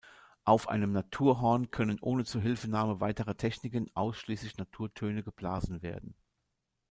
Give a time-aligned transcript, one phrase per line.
[0.45, 6.15] Auf einem Naturhorn können ohne Zuhilfenahme weiterer Techniken ausschließlich Naturtöne geblasen werden.